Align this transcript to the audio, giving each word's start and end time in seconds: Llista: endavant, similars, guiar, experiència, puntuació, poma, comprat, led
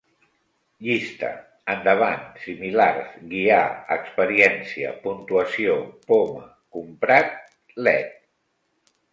Llista: 0.85 1.27
endavant, 1.73 2.23
similars, 2.45 3.11
guiar, 3.33 3.61
experiència, 3.97 4.95
puntuació, 5.05 5.77
poma, 6.11 6.45
comprat, 6.79 7.39
led 7.89 8.21